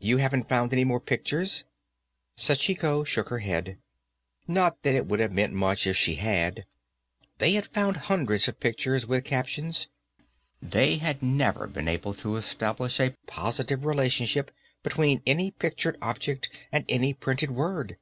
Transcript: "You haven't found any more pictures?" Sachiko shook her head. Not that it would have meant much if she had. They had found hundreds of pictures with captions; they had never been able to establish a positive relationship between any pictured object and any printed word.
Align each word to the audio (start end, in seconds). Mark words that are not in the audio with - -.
"You 0.00 0.16
haven't 0.16 0.48
found 0.48 0.72
any 0.72 0.82
more 0.82 0.98
pictures?" 0.98 1.62
Sachiko 2.36 3.04
shook 3.04 3.28
her 3.28 3.38
head. 3.38 3.78
Not 4.48 4.82
that 4.82 4.96
it 4.96 5.06
would 5.06 5.20
have 5.20 5.30
meant 5.30 5.52
much 5.52 5.86
if 5.86 5.96
she 5.96 6.16
had. 6.16 6.64
They 7.38 7.52
had 7.52 7.64
found 7.66 7.98
hundreds 7.98 8.48
of 8.48 8.58
pictures 8.58 9.06
with 9.06 9.22
captions; 9.22 9.86
they 10.60 10.96
had 10.96 11.22
never 11.22 11.68
been 11.68 11.86
able 11.86 12.14
to 12.14 12.34
establish 12.34 12.98
a 12.98 13.14
positive 13.28 13.86
relationship 13.86 14.50
between 14.82 15.22
any 15.24 15.52
pictured 15.52 15.98
object 16.02 16.48
and 16.72 16.84
any 16.88 17.14
printed 17.14 17.52
word. 17.52 17.96